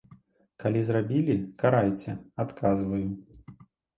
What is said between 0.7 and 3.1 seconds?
зрабілі, карайце, адказваю.